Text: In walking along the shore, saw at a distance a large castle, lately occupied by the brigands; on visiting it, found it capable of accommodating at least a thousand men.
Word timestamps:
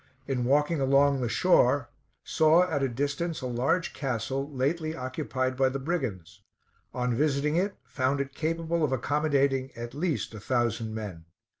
In 0.25 0.45
walking 0.45 0.81
along 0.81 1.21
the 1.21 1.29
shore, 1.29 1.91
saw 2.23 2.63
at 2.67 2.81
a 2.81 2.89
distance 2.89 3.39
a 3.41 3.45
large 3.45 3.93
castle, 3.93 4.51
lately 4.51 4.95
occupied 4.95 5.55
by 5.55 5.69
the 5.69 5.77
brigands; 5.77 6.41
on 6.91 7.13
visiting 7.13 7.55
it, 7.55 7.75
found 7.85 8.19
it 8.19 8.33
capable 8.33 8.83
of 8.83 8.91
accommodating 8.91 9.69
at 9.75 9.93
least 9.93 10.33
a 10.33 10.39
thousand 10.39 10.95
men. 10.95 11.25